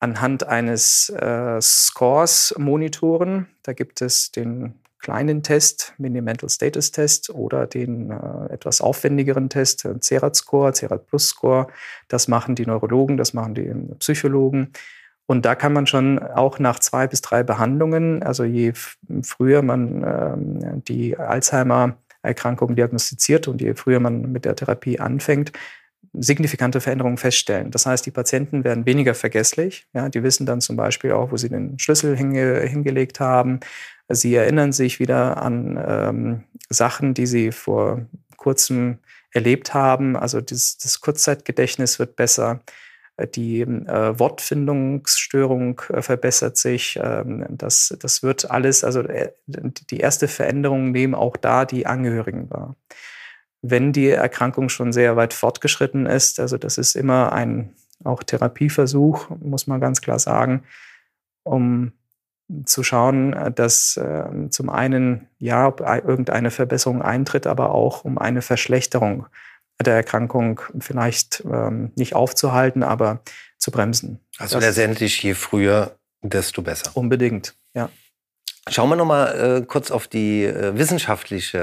anhand 0.00 0.44
eines 0.46 1.10
äh, 1.10 1.60
Scores 1.60 2.54
monitoren. 2.58 3.46
Da 3.62 3.72
gibt 3.72 4.02
es 4.02 4.32
den 4.32 4.74
kleinen 4.98 5.42
Test, 5.42 5.94
Minimental 5.98 6.48
Status 6.48 6.92
Test 6.92 7.30
oder 7.30 7.66
den 7.66 8.10
äh, 8.10 8.52
etwas 8.52 8.80
aufwendigeren 8.80 9.48
Test, 9.48 9.84
äh, 9.84 9.98
CERAT 10.00 10.36
Score, 10.36 10.72
CERAT 10.72 11.06
Plus 11.06 11.28
Score. 11.28 11.66
Das 12.08 12.28
machen 12.28 12.54
die 12.54 12.66
Neurologen, 12.66 13.16
das 13.16 13.32
machen 13.32 13.54
die 13.54 13.72
Psychologen. 13.98 14.72
Und 15.32 15.46
da 15.46 15.54
kann 15.54 15.72
man 15.72 15.86
schon 15.86 16.18
auch 16.18 16.58
nach 16.58 16.78
zwei 16.78 17.06
bis 17.06 17.22
drei 17.22 17.42
Behandlungen, 17.42 18.22
also 18.22 18.44
je 18.44 18.74
früher 19.22 19.62
man 19.62 20.04
ähm, 20.06 20.84
die 20.84 21.16
Alzheimer-Erkrankung 21.16 22.76
diagnostiziert 22.76 23.48
und 23.48 23.62
je 23.62 23.72
früher 23.72 23.98
man 23.98 24.30
mit 24.30 24.44
der 24.44 24.56
Therapie 24.56 25.00
anfängt, 25.00 25.52
signifikante 26.12 26.82
Veränderungen 26.82 27.16
feststellen. 27.16 27.70
Das 27.70 27.86
heißt, 27.86 28.04
die 28.04 28.10
Patienten 28.10 28.62
werden 28.62 28.84
weniger 28.84 29.14
vergesslich. 29.14 29.86
Ja, 29.94 30.10
die 30.10 30.22
wissen 30.22 30.44
dann 30.44 30.60
zum 30.60 30.76
Beispiel 30.76 31.12
auch, 31.12 31.32
wo 31.32 31.38
sie 31.38 31.48
den 31.48 31.78
Schlüssel 31.78 32.14
hinge 32.14 32.60
hingelegt 32.60 33.18
haben. 33.18 33.60
Sie 34.10 34.34
erinnern 34.34 34.72
sich 34.72 35.00
wieder 35.00 35.42
an 35.42 35.82
ähm, 35.82 36.42
Sachen, 36.68 37.14
die 37.14 37.24
sie 37.24 37.52
vor 37.52 38.02
kurzem 38.36 38.98
erlebt 39.30 39.72
haben. 39.72 40.14
Also 40.14 40.42
das, 40.42 40.76
das 40.76 41.00
Kurzzeitgedächtnis 41.00 41.98
wird 41.98 42.16
besser. 42.16 42.60
Die 43.26 43.60
äh, 43.60 44.18
Wortfindungsstörung 44.18 45.82
äh, 45.88 46.02
verbessert 46.02 46.56
sich. 46.56 46.98
Ähm, 47.02 47.46
das, 47.50 47.96
das 48.00 48.22
wird 48.22 48.50
alles, 48.50 48.84
also 48.84 49.00
äh, 49.00 49.32
die 49.46 49.98
erste 49.98 50.28
Veränderung 50.28 50.92
nehmen 50.92 51.14
auch 51.14 51.36
da 51.36 51.64
die 51.64 51.86
Angehörigen 51.86 52.50
wahr. 52.50 52.76
Wenn 53.62 53.92
die 53.92 54.08
Erkrankung 54.08 54.68
schon 54.68 54.92
sehr 54.92 55.16
weit 55.16 55.34
fortgeschritten 55.34 56.06
ist, 56.06 56.40
also 56.40 56.58
das 56.58 56.78
ist 56.78 56.96
immer 56.96 57.32
ein 57.32 57.74
auch 58.04 58.22
Therapieversuch, 58.22 59.30
muss 59.40 59.66
man 59.66 59.80
ganz 59.80 60.00
klar 60.00 60.18
sagen, 60.18 60.64
um 61.44 61.92
zu 62.64 62.82
schauen, 62.82 63.32
äh, 63.32 63.52
dass 63.52 63.96
äh, 63.96 64.48
zum 64.50 64.68
einen 64.68 65.28
ja 65.38 65.74
irgendeine 66.04 66.50
Verbesserung 66.50 67.02
eintritt, 67.02 67.46
aber 67.46 67.72
auch 67.72 68.04
um 68.04 68.18
eine 68.18 68.42
Verschlechterung 68.42 69.26
der 69.82 69.94
Erkrankung 69.94 70.60
vielleicht 70.78 71.42
ähm, 71.50 71.92
nicht 71.96 72.14
aufzuhalten, 72.14 72.82
aber 72.82 73.22
zu 73.58 73.70
bremsen. 73.70 74.20
Also 74.38 74.56
das 74.56 74.66
letztendlich 74.66 75.22
je 75.22 75.34
früher, 75.34 75.96
desto 76.22 76.62
besser. 76.62 76.90
Unbedingt, 76.94 77.54
ja. 77.74 77.88
Schauen 78.70 78.90
wir 78.90 78.96
noch 78.96 79.06
mal 79.06 79.58
äh, 79.62 79.66
kurz 79.66 79.90
auf 79.90 80.06
die 80.06 80.44
äh, 80.44 80.76
wissenschaftliche 80.78 81.58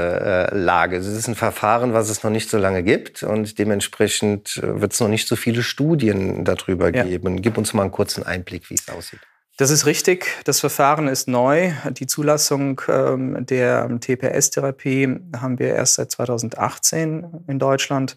äh, 0.51 0.57
Lage. 0.57 0.97
Es 0.97 1.07
ist 1.07 1.29
ein 1.29 1.35
Verfahren, 1.35 1.93
was 1.93 2.09
es 2.09 2.23
noch 2.23 2.31
nicht 2.31 2.49
so 2.49 2.57
lange 2.57 2.83
gibt 2.83 3.23
und 3.23 3.57
dementsprechend 3.57 4.57
äh, 4.57 4.81
wird 4.81 4.91
es 4.91 4.99
noch 4.99 5.07
nicht 5.07 5.25
so 5.25 5.37
viele 5.37 5.63
Studien 5.63 6.43
darüber 6.43 6.93
ja. 6.93 7.03
geben. 7.03 7.41
Gib 7.41 7.57
uns 7.57 7.73
mal 7.73 7.83
einen 7.83 7.91
kurzen 7.91 8.23
Einblick, 8.23 8.69
wie 8.69 8.73
es 8.73 8.89
aussieht. 8.89 9.21
Das 9.59 9.71
ist 9.71 9.85
richtig. 9.85 10.41
Das 10.45 10.61
Verfahren 10.61 11.09
ist 11.09 11.27
neu. 11.27 11.73
Die 11.91 12.07
Zulassung 12.07 12.79
ähm, 12.87 13.45
der 13.45 13.89
TPS-Therapie 13.99 15.19
haben 15.35 15.59
wir 15.59 15.75
erst 15.75 15.95
seit 15.95 16.11
2018 16.11 17.43
in 17.45 17.59
Deutschland. 17.59 18.15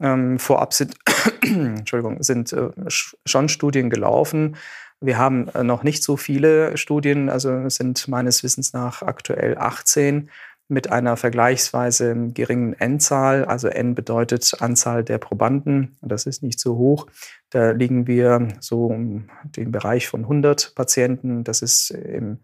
Ähm, 0.00 0.40
vorab 0.40 0.74
sind, 0.74 0.96
Entschuldigung, 1.42 2.20
sind 2.24 2.52
äh, 2.52 2.70
schon 2.88 3.48
Studien 3.48 3.88
gelaufen. 3.88 4.56
Wir 5.00 5.16
haben 5.16 5.46
äh, 5.50 5.62
noch 5.62 5.84
nicht 5.84 6.02
so 6.02 6.16
viele 6.16 6.76
Studien, 6.76 7.30
also 7.30 7.68
sind 7.68 8.08
meines 8.08 8.42
Wissens 8.42 8.72
nach 8.72 9.02
aktuell 9.02 9.56
18 9.58 10.28
mit 10.68 10.90
einer 10.90 11.16
vergleichsweise 11.16 12.14
geringen 12.34 12.74
N-Zahl. 12.74 13.46
Also 13.46 13.68
N 13.68 13.94
bedeutet 13.94 14.54
Anzahl 14.60 15.02
der 15.02 15.18
Probanden. 15.18 15.96
Das 16.02 16.26
ist 16.26 16.42
nicht 16.42 16.60
so 16.60 16.76
hoch. 16.76 17.06
Da 17.50 17.70
liegen 17.70 18.06
wir 18.06 18.48
so 18.60 18.86
um 18.86 19.30
den 19.44 19.72
Bereich 19.72 20.08
von 20.08 20.22
100 20.22 20.74
Patienten. 20.74 21.42
Das 21.42 21.62
ist 21.62 21.90
im 21.90 22.40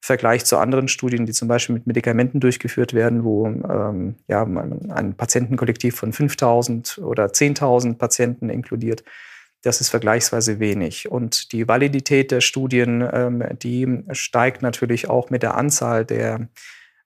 Vergleich 0.00 0.44
zu 0.44 0.56
anderen 0.56 0.88
Studien, 0.88 1.26
die 1.26 1.32
zum 1.32 1.48
Beispiel 1.48 1.74
mit 1.74 1.86
Medikamenten 1.86 2.40
durchgeführt 2.40 2.94
werden, 2.94 3.24
wo 3.24 3.46
ähm, 3.46 4.14
ja, 4.28 4.42
ein 4.44 5.14
Patientenkollektiv 5.14 5.96
von 5.96 6.12
5000 6.12 6.98
oder 6.98 7.26
10.000 7.26 7.98
Patienten 7.98 8.48
inkludiert. 8.48 9.04
Das 9.62 9.80
ist 9.80 9.88
vergleichsweise 9.88 10.60
wenig. 10.60 11.10
Und 11.10 11.52
die 11.52 11.66
Validität 11.66 12.30
der 12.30 12.40
Studien, 12.40 13.06
ähm, 13.12 13.42
die 13.60 14.04
steigt 14.12 14.62
natürlich 14.62 15.10
auch 15.10 15.28
mit 15.28 15.42
der 15.42 15.56
Anzahl 15.56 16.04
der 16.04 16.48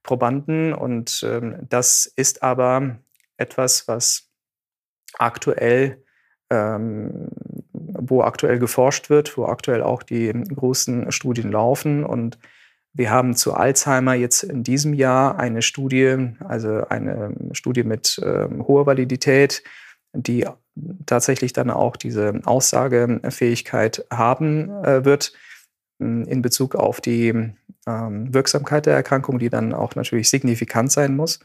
Probanden. 0.02 0.72
Und 0.72 1.24
ähm, 1.26 1.66
das 1.68 2.06
ist 2.06 2.42
aber 2.42 2.98
etwas, 3.36 3.88
was 3.88 4.28
aktuell 5.18 6.02
ähm, 6.50 7.28
wo 7.72 8.22
aktuell 8.22 8.58
geforscht 8.58 9.10
wird, 9.10 9.36
wo 9.36 9.46
aktuell 9.46 9.82
auch 9.82 10.02
die 10.02 10.32
großen 10.32 11.12
Studien 11.12 11.50
laufen. 11.50 12.04
Und 12.04 12.38
wir 12.92 13.10
haben 13.10 13.34
zu 13.34 13.54
Alzheimer 13.54 14.14
jetzt 14.14 14.42
in 14.42 14.64
diesem 14.64 14.94
Jahr 14.94 15.38
eine 15.38 15.62
Studie, 15.62 16.34
also 16.40 16.86
eine 16.88 17.34
Studie 17.52 17.84
mit 17.84 18.20
ähm, 18.24 18.66
hoher 18.66 18.86
Validität, 18.86 19.62
die 20.12 20.46
tatsächlich 21.06 21.52
dann 21.52 21.70
auch 21.70 21.96
diese 21.96 22.40
Aussagefähigkeit 22.44 24.04
haben 24.10 24.70
äh, 24.84 25.04
wird 25.04 25.32
in 26.00 26.42
Bezug 26.42 26.74
auf 26.74 27.00
die 27.00 27.52
ähm, 27.86 28.34
Wirksamkeit 28.34 28.86
der 28.86 28.94
Erkrankung, 28.94 29.38
die 29.38 29.50
dann 29.50 29.72
auch 29.74 29.94
natürlich 29.94 30.28
signifikant 30.30 30.90
sein 30.90 31.14
muss. 31.14 31.40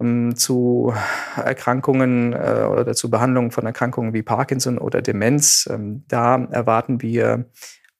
Ähm, 0.00 0.34
zu 0.36 0.92
Erkrankungen 1.36 2.32
äh, 2.32 2.66
oder 2.70 2.94
zu 2.94 3.10
Behandlungen 3.10 3.50
von 3.50 3.66
Erkrankungen 3.66 4.12
wie 4.12 4.22
Parkinson 4.22 4.78
oder 4.78 5.02
Demenz, 5.02 5.68
ähm, 5.70 6.04
da 6.08 6.44
erwarten 6.50 7.02
wir 7.02 7.46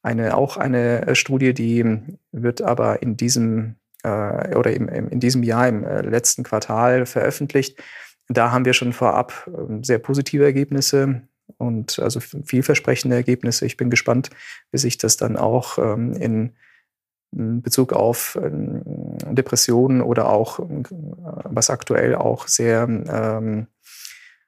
eine, 0.02 0.36
auch 0.36 0.56
eine 0.56 1.14
Studie, 1.14 1.54
die 1.54 2.18
wird 2.32 2.62
aber 2.62 3.02
in 3.02 3.16
diesem 3.16 3.76
äh, 4.02 4.54
oder 4.54 4.72
in 4.72 5.18
diesem 5.20 5.42
Jahr 5.42 5.66
im 5.68 5.84
äh, 5.84 6.02
letzten 6.02 6.42
Quartal 6.42 7.06
veröffentlicht. 7.06 7.82
Da 8.28 8.52
haben 8.52 8.64
wir 8.64 8.72
schon 8.72 8.92
vorab 8.92 9.50
sehr 9.82 9.98
positive 9.98 10.44
Ergebnisse 10.44 11.28
und 11.56 11.98
also 11.98 12.20
vielversprechende 12.20 13.16
Ergebnisse. 13.16 13.66
Ich 13.66 13.76
bin 13.76 13.90
gespannt, 13.90 14.30
wie 14.70 14.78
sich 14.78 14.98
das 14.98 15.16
dann 15.16 15.36
auch 15.36 15.78
ähm, 15.78 16.14
in 16.14 16.52
Bezug 17.36 17.92
auf 17.92 18.38
ähm, 18.40 18.82
Depressionen 19.34 20.02
oder 20.02 20.28
auch, 20.28 20.60
äh, 20.60 20.82
was 21.44 21.70
aktuell 21.70 22.14
auch 22.14 22.46
sehr 22.46 22.82
ähm, 22.88 23.66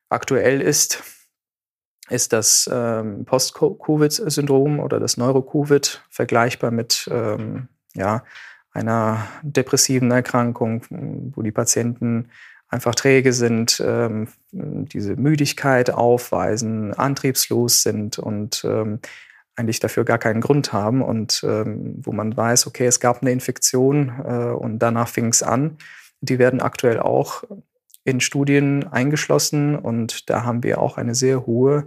aktuell 0.08 0.60
ist, 0.60 1.02
ist 2.08 2.32
das 2.32 2.70
ähm, 2.72 3.24
Post-Covid-Syndrom 3.24 4.78
oder 4.78 5.00
das 5.00 5.16
Neuro-Covid 5.16 6.04
vergleichbar 6.08 6.70
mit 6.70 7.08
ähm, 7.10 7.68
ja, 7.94 8.22
einer 8.70 9.26
depressiven 9.42 10.10
Erkrankung, 10.12 10.82
wo 11.34 11.42
die 11.42 11.50
Patienten 11.50 12.28
einfach 12.76 12.94
träge 12.94 13.32
sind, 13.32 13.82
ähm, 13.84 14.28
diese 14.52 15.16
Müdigkeit 15.16 15.90
aufweisen, 15.90 16.92
antriebslos 16.92 17.82
sind 17.82 18.18
und 18.18 18.64
ähm, 18.64 19.00
eigentlich 19.56 19.80
dafür 19.80 20.04
gar 20.04 20.18
keinen 20.18 20.42
Grund 20.42 20.74
haben 20.74 21.00
und 21.00 21.42
ähm, 21.48 21.94
wo 22.02 22.12
man 22.12 22.36
weiß, 22.36 22.66
okay, 22.66 22.84
es 22.84 23.00
gab 23.00 23.22
eine 23.22 23.32
Infektion 23.32 24.12
äh, 24.26 24.50
und 24.50 24.78
danach 24.78 25.08
fing 25.08 25.28
es 25.28 25.42
an. 25.42 25.78
Die 26.20 26.38
werden 26.38 26.60
aktuell 26.60 27.00
auch 27.00 27.44
in 28.04 28.20
Studien 28.20 28.86
eingeschlossen 28.86 29.74
und 29.74 30.28
da 30.28 30.44
haben 30.44 30.62
wir 30.62 30.82
auch 30.82 30.98
eine 30.98 31.14
sehr 31.14 31.46
hohe 31.46 31.86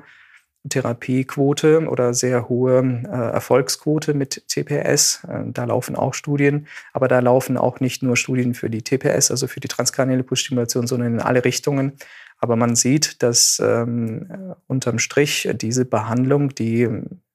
Therapiequote 0.68 1.88
oder 1.88 2.14
sehr 2.14 2.50
hohe 2.50 2.80
äh, 2.80 3.32
Erfolgsquote 3.34 4.14
mit 4.14 4.48
TPS. 4.48 5.24
Äh, 5.28 5.44
da 5.48 5.64
laufen 5.64 5.96
auch 5.96 6.14
Studien, 6.14 6.68
aber 6.92 7.08
da 7.08 7.20
laufen 7.20 7.58
auch 7.58 7.80
nicht 7.80 8.04
nur 8.04 8.18
Studien 8.18 8.54
für 8.54 8.70
die 8.70 8.82
TPS, 8.82 9.32
also 9.32 9.48
für 9.48 9.62
die 9.62 9.70
transkranielle 9.70 10.24
Pulsstimulation, 10.24 10.86
sondern 10.86 11.14
in 11.14 11.20
alle 11.22 11.46
Richtungen. 11.46 11.94
Aber 12.40 12.56
man 12.56 12.76
sieht, 12.76 13.24
dass 13.24 13.62
ähm, 13.64 14.56
unterm 14.68 15.00
Strich 15.00 15.50
diese 15.54 15.86
Behandlung, 15.86 16.54
die 16.56 16.88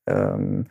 ähm, 0.07 0.67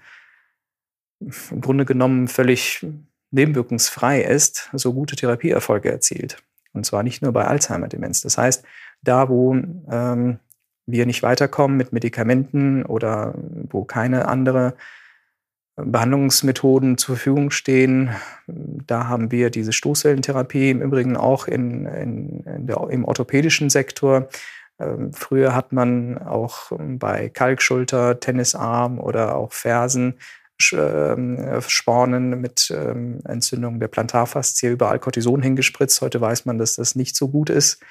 im 1.20 1.62
Grunde 1.62 1.86
genommen 1.86 2.28
völlig 2.28 2.86
nebenwirkungsfrei 3.32 4.22
ist, 4.22 4.70
so 4.74 4.94
gute 4.94 5.16
Therapieerfolge 5.16 5.92
erzielt. 5.92 6.38
Und 6.74 6.86
zwar 6.86 7.04
nicht 7.04 7.22
nur 7.22 7.32
bei 7.32 7.46
Alzheimer-Demenz. 7.46 8.22
Das 8.22 8.38
heißt, 8.38 8.64
da, 9.02 9.30
wo 9.30 9.56
ähm, 9.56 10.40
wir 10.86 11.06
nicht 11.06 11.24
weiterkommen 11.24 11.78
mit 11.78 11.94
Medikamenten 11.94 12.86
oder 12.86 13.34
wo 13.70 13.86
keine 13.86 14.28
andere 14.28 14.76
Behandlungsmethoden 15.76 16.98
zur 16.98 17.16
Verfügung 17.16 17.50
stehen. 17.50 18.12
Da 18.48 19.08
haben 19.08 19.32
wir 19.32 19.50
diese 19.50 19.74
Stoßwellentherapie 19.74 20.70
im 20.70 20.82
Übrigen 20.82 21.18
auch 21.18 21.48
in, 21.48 21.86
in, 21.86 22.42
in 22.42 22.68
der, 22.68 22.88
im 22.90 23.06
orthopädischen 23.06 23.70
Sektor. 23.70 24.30
Ähm, 24.80 25.14
früher 25.14 25.56
hat 25.56 25.72
man 25.72 26.20
auch 26.20 26.72
bei 26.78 27.30
Kalkschulter, 27.30 28.20
Tennisarm 28.20 29.00
oder 29.00 29.36
auch 29.36 29.52
Fersen 29.52 30.16
ähm, 30.72 31.62
Spornen 31.68 32.40
mit 32.40 32.72
ähm, 32.76 33.20
Entzündung 33.26 33.80
der 33.80 33.88
Plantarfaszie 33.88 34.70
überall 34.70 35.00
Cortison 35.00 35.42
hingespritzt. 35.42 36.02
Heute 36.02 36.22
weiß 36.22 36.46
man, 36.46 36.58
dass 36.58 36.76
das 36.76 36.96
nicht 36.96 37.16
so 37.16 37.30
gut 37.30 37.50
ist. 37.50 37.82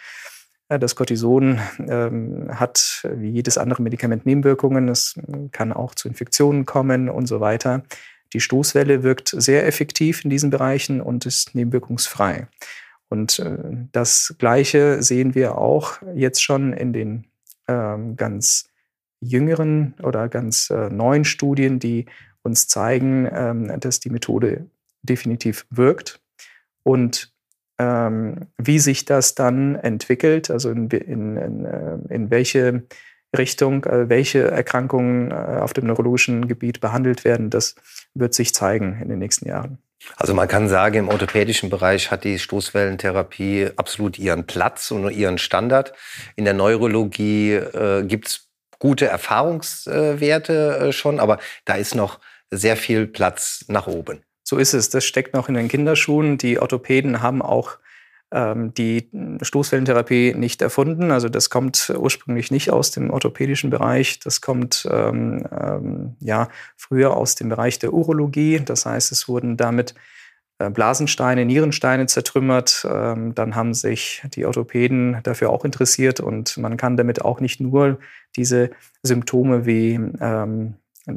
Das 0.78 0.96
Cortison 0.96 1.58
ähm, 1.78 2.48
hat 2.50 3.06
wie 3.16 3.30
jedes 3.30 3.58
andere 3.58 3.82
Medikament 3.82 4.26
Nebenwirkungen. 4.26 4.88
Es 4.88 5.18
kann 5.52 5.72
auch 5.72 5.94
zu 5.94 6.08
Infektionen 6.08 6.66
kommen 6.66 7.08
und 7.08 7.26
so 7.26 7.40
weiter. 7.40 7.82
Die 8.32 8.40
Stoßwelle 8.40 9.02
wirkt 9.02 9.28
sehr 9.28 9.66
effektiv 9.66 10.24
in 10.24 10.30
diesen 10.30 10.50
Bereichen 10.50 11.00
und 11.00 11.26
ist 11.26 11.54
nebenwirkungsfrei. 11.54 12.48
Und 13.08 13.38
äh, 13.40 13.58
das 13.92 14.34
Gleiche 14.38 15.02
sehen 15.02 15.34
wir 15.34 15.58
auch 15.58 16.00
jetzt 16.14 16.42
schon 16.42 16.72
in 16.72 16.92
den 16.92 17.26
ähm, 17.68 18.16
ganz 18.16 18.70
jüngeren 19.20 19.94
oder 20.02 20.28
ganz 20.28 20.70
äh, 20.70 20.88
neuen 20.88 21.24
Studien, 21.24 21.78
die 21.78 22.06
uns 22.42 22.66
zeigen, 22.68 23.28
ähm, 23.30 23.80
dass 23.80 24.00
die 24.00 24.10
Methode 24.10 24.66
definitiv 25.02 25.66
wirkt. 25.70 26.20
Und 26.82 27.31
ähm, 27.82 28.46
wie 28.58 28.78
sich 28.78 29.04
das 29.04 29.34
dann 29.34 29.74
entwickelt, 29.74 30.50
also 30.50 30.70
in, 30.70 30.88
in, 30.88 31.36
in, 31.36 31.64
äh, 31.64 31.98
in 32.14 32.30
welche 32.30 32.84
Richtung, 33.36 33.84
äh, 33.84 34.08
welche 34.08 34.50
Erkrankungen 34.50 35.30
äh, 35.30 35.60
auf 35.60 35.72
dem 35.72 35.86
neurologischen 35.86 36.46
Gebiet 36.46 36.80
behandelt 36.80 37.24
werden, 37.24 37.50
das 37.50 37.74
wird 38.14 38.34
sich 38.34 38.54
zeigen 38.54 38.98
in 39.02 39.08
den 39.08 39.18
nächsten 39.18 39.48
Jahren. 39.48 39.78
Also 40.16 40.34
man 40.34 40.48
kann 40.48 40.68
sagen, 40.68 40.96
im 40.96 41.08
orthopädischen 41.08 41.70
Bereich 41.70 42.10
hat 42.10 42.24
die 42.24 42.38
Stoßwellentherapie 42.38 43.70
absolut 43.76 44.18
ihren 44.18 44.46
Platz 44.46 44.90
und 44.90 45.08
ihren 45.10 45.38
Standard. 45.38 45.92
In 46.34 46.44
der 46.44 46.54
Neurologie 46.54 47.52
äh, 47.52 48.04
gibt 48.04 48.28
es 48.28 48.48
gute 48.78 49.06
Erfahrungswerte 49.06 50.92
schon, 50.92 51.20
aber 51.20 51.38
da 51.64 51.74
ist 51.74 51.94
noch 51.94 52.18
sehr 52.50 52.76
viel 52.76 53.06
Platz 53.06 53.64
nach 53.68 53.86
oben. 53.86 54.24
So 54.52 54.58
ist 54.58 54.74
es. 54.74 54.90
Das 54.90 55.06
steckt 55.06 55.32
noch 55.32 55.48
in 55.48 55.54
den 55.54 55.68
Kinderschuhen. 55.68 56.36
Die 56.36 56.58
Orthopäden 56.58 57.22
haben 57.22 57.40
auch 57.40 57.78
ähm, 58.30 58.74
die 58.74 59.08
Stoßwellentherapie 59.40 60.34
nicht 60.34 60.60
erfunden. 60.60 61.10
Also 61.10 61.30
das 61.30 61.48
kommt 61.48 61.90
ursprünglich 61.96 62.50
nicht 62.50 62.70
aus 62.70 62.90
dem 62.90 63.08
orthopädischen 63.08 63.70
Bereich. 63.70 64.20
Das 64.20 64.42
kommt 64.42 64.86
ähm, 64.92 65.48
ähm, 65.58 66.16
ja 66.20 66.50
früher 66.76 67.16
aus 67.16 67.34
dem 67.34 67.48
Bereich 67.48 67.78
der 67.78 67.94
Urologie. 67.94 68.60
Das 68.62 68.84
heißt, 68.84 69.10
es 69.10 69.26
wurden 69.26 69.56
damit 69.56 69.94
äh, 70.58 70.68
Blasensteine, 70.68 71.46
Nierensteine 71.46 72.04
zertrümmert. 72.04 72.86
Ähm, 72.86 73.34
dann 73.34 73.54
haben 73.54 73.72
sich 73.72 74.20
die 74.34 74.44
Orthopäden 74.44 75.20
dafür 75.22 75.48
auch 75.48 75.64
interessiert 75.64 76.20
und 76.20 76.58
man 76.58 76.76
kann 76.76 76.98
damit 76.98 77.24
auch 77.24 77.40
nicht 77.40 77.58
nur 77.58 77.98
diese 78.36 78.70
Symptome 79.02 79.64
wie 79.64 79.94
ähm, 80.20 80.74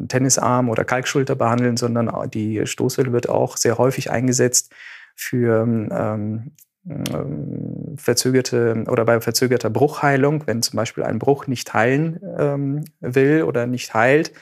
Tennisarm 0.08 0.69
oder 0.69 0.84
Kalkschulter 0.84 1.36
behandeln, 1.36 1.78
sondern 1.78 2.30
die 2.32 2.65
Stoßwelle 2.65 3.12
wird 3.12 3.30
auch 3.30 3.58
sehr 3.58 3.78
häufig 3.78 4.12
eingesetzt 4.12 4.74
für 5.15 5.63
ähm, 5.63 6.52
ähm, 6.88 7.95
verzögerte 7.98 8.84
oder 8.88 9.06
bei 9.06 9.19
verzögerter 9.19 9.69
Bruchheilung, 9.69 10.45
wenn 10.45 10.62
zum 10.62 10.78
Beispiel 10.78 11.04
ein 11.04 11.17
Bruch 11.17 11.48
nicht 11.48 11.74
heilen 11.74 12.19
ähm, 12.38 12.86
will 13.00 13.43
oder 13.43 13.65
nicht 13.65 13.93
heilt, 13.95 14.34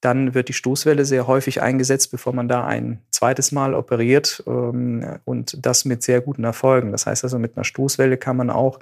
dann 0.00 0.34
wird 0.34 0.48
die 0.48 0.52
Stoßwelle 0.52 1.04
sehr 1.04 1.26
häufig 1.26 1.62
eingesetzt, 1.62 2.10
bevor 2.10 2.32
man 2.32 2.48
da 2.48 2.64
ein 2.64 3.00
zweites 3.10 3.52
Mal 3.52 3.74
operiert 3.74 4.42
ähm, 4.46 5.18
und 5.24 5.66
das 5.66 5.84
mit 5.84 6.02
sehr 6.02 6.20
guten 6.20 6.44
Erfolgen. 6.44 6.92
Das 6.92 7.06
heißt 7.06 7.24
also, 7.24 7.38
mit 7.38 7.56
einer 7.56 7.64
Stoßwelle 7.64 8.16
kann 8.16 8.36
man 8.36 8.50
auch 8.50 8.78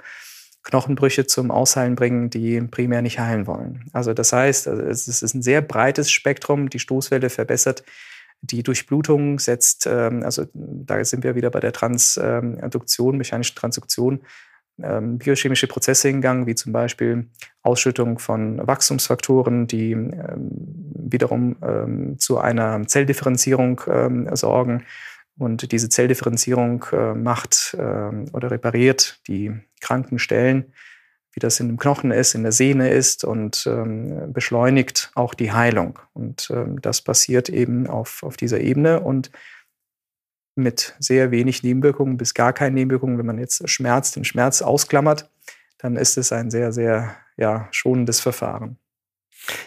Knochenbrüche 0.63 1.25
zum 1.25 1.51
Ausheilen 1.51 1.95
bringen, 1.95 2.29
die 2.29 2.61
primär 2.61 3.01
nicht 3.01 3.19
heilen 3.19 3.47
wollen. 3.47 3.89
Also 3.93 4.13
das 4.13 4.33
heißt, 4.33 4.67
also 4.67 4.83
es 4.83 5.07
ist 5.07 5.33
ein 5.33 5.41
sehr 5.41 5.61
breites 5.61 6.11
Spektrum. 6.11 6.69
Die 6.69 6.79
Stoßwelle 6.79 7.29
verbessert 7.29 7.83
die 8.41 8.63
Durchblutung, 8.63 9.39
setzt, 9.39 9.87
ähm, 9.87 10.23
also 10.23 10.45
da 10.53 11.03
sind 11.03 11.23
wir 11.23 11.35
wieder 11.35 11.49
bei 11.49 11.59
der 11.59 11.73
Transduktion, 11.73 13.17
mechanischen 13.17 13.55
Transduktion, 13.55 14.21
ähm, 14.81 15.17
biochemische 15.17 15.67
Prozesse 15.67 16.09
in 16.09 16.21
Gang, 16.21 16.47
wie 16.47 16.55
zum 16.55 16.71
Beispiel 16.71 17.27
Ausschüttung 17.63 18.19
von 18.19 18.65
Wachstumsfaktoren, 18.65 19.67
die 19.67 19.91
ähm, 19.91 20.15
wiederum 20.95 21.57
ähm, 21.61 22.19
zu 22.19 22.37
einer 22.37 22.85
Zelldifferenzierung 22.87 23.81
ähm, 23.87 24.29
sorgen. 24.35 24.83
Und 25.39 25.71
diese 25.71 25.87
Zelldifferenzierung 25.87 26.85
äh, 26.91 27.13
macht 27.13 27.73
äh, 27.79 28.29
oder 28.33 28.51
repariert 28.51 29.21
die 29.27 29.53
kranken 29.79 30.19
Stellen, 30.19 30.73
wie 31.31 31.39
das 31.39 31.61
in 31.61 31.67
dem 31.67 31.77
Knochen 31.77 32.11
ist, 32.11 32.35
in 32.35 32.43
der 32.43 32.51
Sehne 32.51 32.89
ist 32.89 33.23
und 33.23 33.65
ähm, 33.65 34.33
beschleunigt 34.33 35.11
auch 35.15 35.33
die 35.33 35.53
Heilung. 35.53 35.97
Und 36.13 36.51
ähm, 36.53 36.81
das 36.81 37.01
passiert 37.01 37.47
eben 37.47 37.87
auf, 37.87 38.21
auf 38.21 38.35
dieser 38.35 38.59
Ebene 38.59 38.99
und 38.99 39.31
mit 40.55 40.93
sehr 40.99 41.31
wenig 41.31 41.63
Nebenwirkungen 41.63 42.17
bis 42.17 42.33
gar 42.33 42.51
keine 42.51 42.75
Nebenwirkungen. 42.75 43.17
Wenn 43.17 43.25
man 43.25 43.39
jetzt 43.39 43.67
Schmerz, 43.69 44.11
den 44.11 44.25
Schmerz 44.25 44.61
ausklammert, 44.61 45.31
dann 45.77 45.95
ist 45.95 46.17
es 46.17 46.33
ein 46.33 46.51
sehr, 46.51 46.73
sehr 46.73 47.15
ja, 47.37 47.69
schonendes 47.71 48.19
Verfahren. 48.19 48.77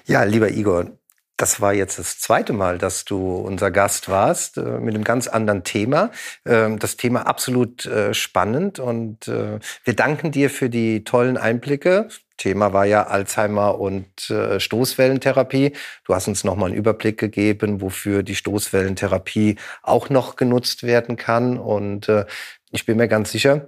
Ja, 0.05 0.25
lieber 0.25 0.51
Igor, 0.51 0.91
das 1.43 1.61
war 1.61 1.75
jetzt 1.75 1.99
das 1.99 2.21
zweite 2.21 2.53
Mal, 2.53 2.79
dass 2.79 3.05
du 3.05 3.35
unser 3.35 3.73
Gast 3.73 4.09
warst, 4.09 4.59
äh, 4.59 4.79
mit 4.79 4.95
einem 4.95 5.03
ganz 5.03 5.27
anderen 5.27 5.65
Thema. 5.65 6.13
Ähm, 6.47 6.79
das 6.79 6.97
Thema 6.97 7.27
absolut 7.27 7.85
äh, 7.85 8.15
spannend 8.15 8.79
und 8.79 9.27
äh, 9.27 9.59
wir 9.83 9.97
danken 9.97 10.31
dir 10.31 10.51
für 10.51 10.71
die 10.71 11.03
tollen 11.03 11.37
Einblicke. 11.37 12.07
Thema 12.37 12.73
war 12.73 12.87
ja 12.87 13.09
Alzheimer 13.09 13.81
und 13.81 14.31
äh, 14.31 14.61
Stoßwellentherapie. 14.61 15.73
Du 16.05 16.15
hast 16.15 16.29
uns 16.29 16.45
nochmal 16.45 16.69
einen 16.69 16.79
Überblick 16.79 17.19
gegeben, 17.19 17.81
wofür 17.81 18.23
die 18.23 18.37
Stoßwellentherapie 18.37 19.57
auch 19.83 20.11
noch 20.11 20.37
genutzt 20.37 20.85
werden 20.85 21.17
kann. 21.17 21.59
Und 21.59 22.09
äh, 22.09 22.25
ich 22.71 22.87
bin 22.87 22.99
mir 22.99 23.09
ganz 23.09 23.33
sicher, 23.33 23.67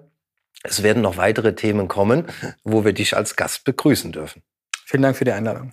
es 0.63 0.85
werden 0.85 1.03
noch 1.03 1.17
weitere 1.17 1.57
Themen 1.57 1.89
kommen, 1.89 2.27
wo 2.63 2.85
wir 2.85 2.93
dich 2.93 3.17
als 3.17 3.35
Gast 3.35 3.65
begrüßen 3.65 4.13
dürfen. 4.13 4.43
Vielen 4.87 5.03
Dank 5.03 5.17
für 5.17 5.25
die 5.25 5.33
Einladung. 5.33 5.73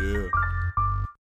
Yeah. 0.00 0.59